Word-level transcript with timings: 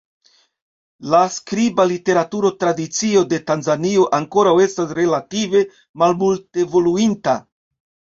La 1.13 1.17
skriba 1.33 1.83
literatura 1.89 2.49
tradicio 2.63 3.21
de 3.33 3.39
Tanzanio 3.51 4.05
ankoraŭ 4.19 4.55
estas 4.67 4.95
relative 5.01 5.63
malmultevoluinta. 6.05 7.37